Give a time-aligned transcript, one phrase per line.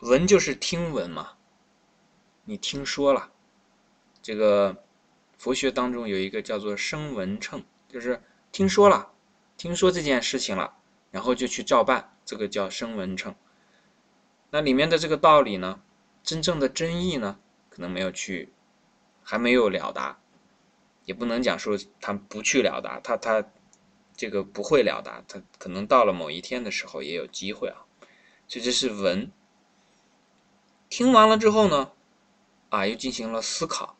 [0.00, 1.32] 闻就是听闻嘛，
[2.44, 3.32] 你听说了，
[4.22, 4.84] 这个
[5.36, 8.22] 佛学当中有一个叫做声闻乘，就是
[8.52, 9.10] 听说了，
[9.56, 10.76] 听说这件事情了，
[11.10, 13.34] 然后就去照办，这个叫声闻乘。
[14.50, 15.82] 那里面的这个道理呢，
[16.22, 18.52] 真正的真意呢，可能没有去，
[19.24, 20.20] 还没有了达，
[21.06, 23.44] 也不能讲说他不去了达，他他
[24.16, 27.82] 这个不会了达，他可能到了某一天的时候也有机会啊。
[28.46, 29.30] 所以这是闻，
[30.88, 31.92] 听完了之后呢，
[32.70, 33.96] 啊，又进行了思考，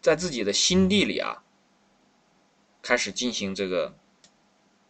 [0.00, 1.42] 在自己的心地里啊，
[2.82, 3.94] 开始进行这个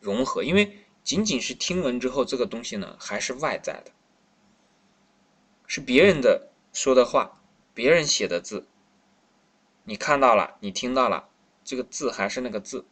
[0.00, 0.82] 融合，因为。
[1.06, 3.92] 仅仅是听闻之后，这个东西呢还是外在的，
[5.68, 7.40] 是别人的说的话，
[7.72, 8.66] 别人写的字，
[9.84, 11.28] 你看到了，你听到了，
[11.62, 12.84] 这个字还是那个字。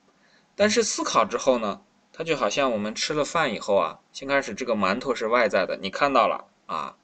[0.55, 6.97] 但是思考之后呢，它就好像我们吃了饭以后啊，先开始这个馒头是外在的，你看到了啊，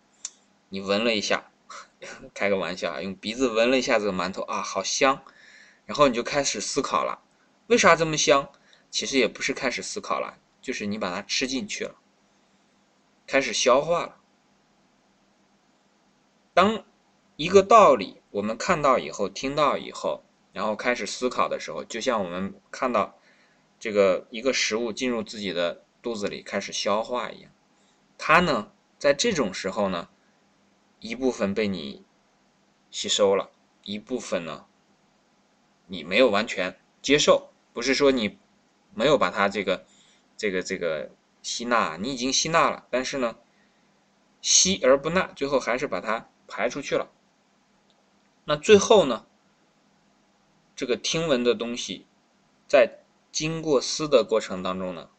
[0.68, 1.50] 你闻了一下，
[2.34, 5.22] 开个玩笑啊，用鼻子闻了一下这个馒头啊，好香，
[5.86, 7.22] 然后你就开始思考了，
[7.66, 8.50] 为啥这么香？
[8.90, 10.38] 其实也不是开始思考了。
[10.62, 11.94] 就是你把它吃进去了，
[13.26, 14.16] 开始消化了。
[16.52, 16.84] 当
[17.36, 23.18] 一个道理我们看到以后、听到以后，然后开始思考的时候，就像我们看到
[23.78, 27.50] 这个一个食物进入自己的肚子里开始消化一样，
[28.18, 28.70] 它呢，
[29.00, 30.08] 在这种时候呢，
[31.00, 32.04] 一部分被你
[32.92, 33.50] 吸收了，
[33.82, 34.66] 一部分呢，
[35.88, 38.38] 你没有完全接受，不是说你
[38.94, 39.84] 没有把它这个。
[40.36, 41.10] 这个这个
[41.42, 43.36] 吸纳，你已经吸纳了，但是呢，
[44.40, 47.10] 吸而不纳，最后还是把它排出去了。
[48.46, 49.26] 那最后呢，
[50.74, 52.06] 这个听闻的东西，
[52.66, 55.10] 在经过思的过程当中呢，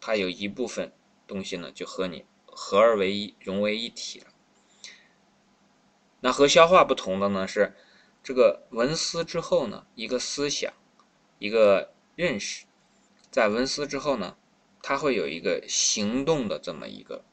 [0.00, 0.92] 它有一部分
[1.28, 2.26] 东西呢，就和你
[2.60, 4.26] 合二为一，融为一体了。
[6.20, 7.76] 那和消化不同的呢，是
[8.24, 10.72] 这个闻思之后呢，一个思想，
[11.38, 12.64] 一个认识，
[13.30, 14.36] 在闻思之后呢。
[14.80, 17.24] 它会有一个行动的这么一个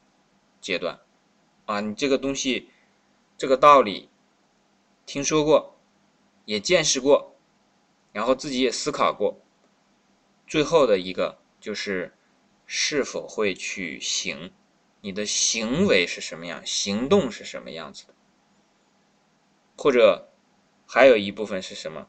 [0.60, 1.00] 阶段，
[1.64, 2.68] 啊，你这个东西，
[3.38, 4.10] 这个道理
[5.06, 5.78] 听说过，
[6.44, 7.36] 也见识过，
[8.12, 9.40] 然后自己也思考过，
[10.46, 12.18] 最后的一个就是
[12.66, 14.52] 是否会去行，
[15.00, 18.14] 你的行为是什么样，行动是什么样子的，
[19.76, 20.28] 或者
[20.86, 22.08] 还有一部分是什么？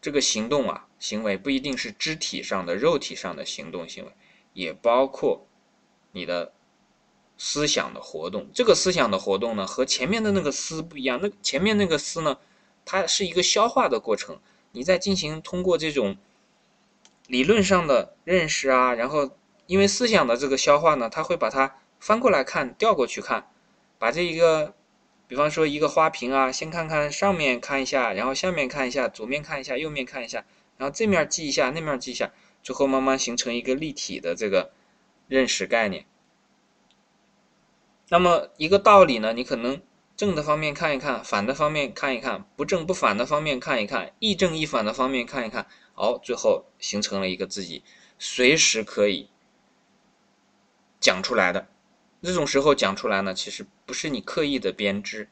[0.00, 4.12] 这个行动啊，行为不一定是肢体上的、肉体上的行动行为。
[4.52, 5.46] 也包括
[6.12, 6.54] 你的
[7.36, 11.20] 思想的活动，这个思想的活动呢，和前面的那个思不一样。
[11.20, 12.38] 那前面那个思呢，
[12.84, 14.40] 它是一个消化的过程，
[14.72, 16.16] 你在进行通过这种
[17.26, 19.36] 理论上的认识啊，然后
[19.66, 23.50] 因为思想的这个消化呢，它会把它翻过来看，调过去看，
[23.98, 24.74] 把这一个，
[25.26, 30.44] 比方说一个花瓶啊，先看看上面看一下，然后下面看一下，左面看一下，右面看一下，
[30.76, 32.32] 然后这面记一下，那面记一下。
[32.62, 34.72] 最后慢慢形成一个立体的这个
[35.28, 36.04] 认识概念。
[38.08, 39.80] 那么一个道理呢，你可能
[40.16, 47.84] 正的方面看一看，反的方面看一看，不正不反的方面看一看，亦正亦反的方面看一看，哦，最后形成了一个自己
[48.18, 49.30] 随时可以
[50.98, 51.68] 讲出来的。
[52.22, 55.28] 这种时候讲出来呢，其实不是你刻意的编织。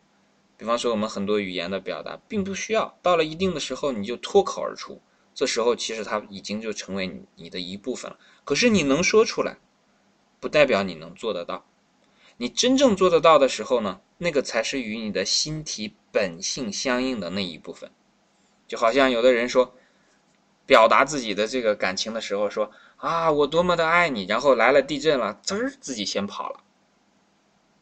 [0.56, 5.00] 比方说我们很多语言的表达，并不需要到了一定的时候你就脱口而出。
[5.34, 8.16] 这时候其实它已经就成为你的一部分了。
[8.44, 9.56] 可是你能说出来，
[10.38, 11.66] 不代表你能做得到。
[12.36, 17.90] 你真正做得到的时候呢，那个才是与你的心体本性相应的那一部分。
[18.68, 19.74] 就好像有的人说，
[20.66, 26.60] 表达自己的这个感情的时候说啊，我多么的爱你，然后来了地震了，滋儿自己先跑了，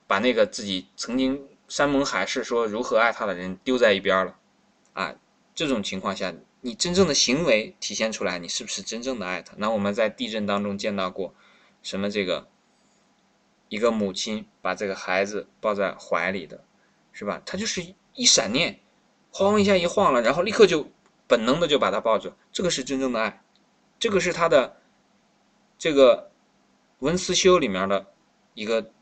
[0.07, 4.37] 把那个自己曾经山盟海誓说如何爱他的人丢在一边了。
[4.93, 5.15] 啊，
[5.55, 6.35] 这种情况下。
[6.65, 9.53] 你真正的行为体现出来，你是不是真正的爱他？
[9.57, 11.35] 那我们在地震当中见到过，
[11.83, 12.47] 什么这个
[13.69, 16.63] 一个母亲把这个孩子抱在怀里的，
[17.11, 17.43] 是吧？
[17.45, 17.85] 他就是
[18.15, 18.79] 一闪念，
[19.33, 20.89] 晃一下一晃了，然后立刻就
[21.27, 23.43] 本能的就把他抱住，这个是真正的爱，
[23.99, 24.77] 这个是他的
[25.77, 26.31] 这个
[27.01, 28.07] 文思修里面的
[28.55, 28.93] 一个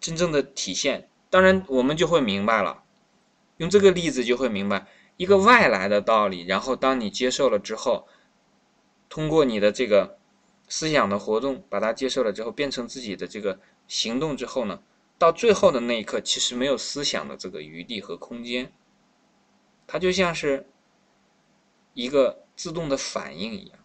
[0.00, 1.08] 真正的体现。
[1.28, 2.84] 当然，我们就会明白了，
[3.56, 4.86] 用这个例子就会明白。
[5.16, 8.06] 一个外来的道理，然后当你接受了之后，
[9.08, 10.18] 通过你的这个
[10.68, 13.58] 思想的活动把它接受了之后，变成自己的这个
[13.88, 14.82] 行动之后呢，
[15.18, 18.72] 到最后的那一刻，其实没有思想的这个余地和空间，
[19.86, 20.68] 它就像是
[21.94, 23.78] 一个自动的反应一样，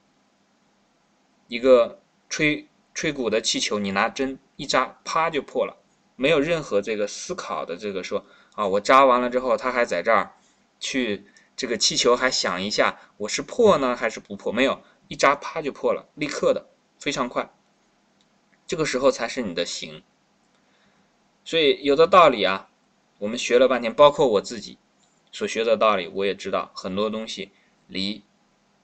[1.48, 5.78] 一个吹吹鼓的气球，你拿针一扎，啪就破了，
[6.21, 8.23] 没有任何这个思考的这个说
[8.53, 10.31] 啊，我扎完了之后，它还在这儿，
[10.79, 11.25] 去
[11.56, 14.51] 这个气球还想一下，我是破呢还是不破？
[14.51, 16.69] 没有，一扎啪就破了，立刻的，
[17.00, 17.51] 非常快。
[18.68, 20.03] 这个时候才是你的行。
[21.44, 22.69] 所以有的道理啊，
[23.17, 24.77] 我们学了半天，包括我自己
[25.31, 27.50] 所学的道理，我也知道很多东西
[27.88, 28.24] 离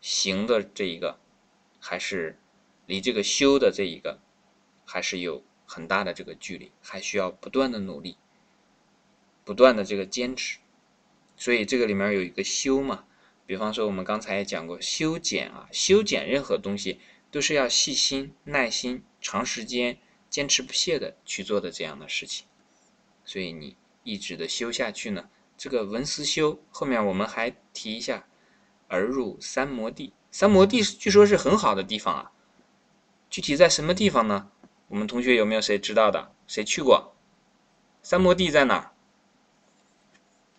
[0.02, 1.20] 行的这一个，
[1.80, 2.40] 还是
[2.88, 4.20] 离这个修的这一个，
[4.86, 8.18] 还是有很大的这个距离，还需要不断的努力，
[9.44, 10.58] 不断的这个坚持。
[11.36, 13.06] 所以这个里面有一个修嘛，
[13.46, 17.00] 比方说我们刚才也讲过修剪啊，修剪任何东西
[17.30, 20.00] 都是要细心、耐心、长时间。
[20.30, 22.46] 坚持不懈的去做的这样的事情，
[23.24, 25.30] 所以你一直的修下去呢。
[25.58, 28.28] 这个文思修后面我们还提一下，
[28.90, 30.12] 而入三摩地。
[30.30, 32.32] 三摩地据说是很好的地方啊，
[33.30, 34.52] 具体在什么地方呢？
[34.90, 36.32] 我们同学有没有谁知道的？
[36.48, 37.14] 谁去过？
[38.02, 38.92] 三摩地在哪儿？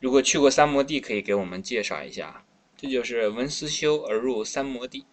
[0.01, 2.45] 如果去过三摩地，可以给我们介绍一下。
[2.77, 5.07] 这就是文思修而入三摩地。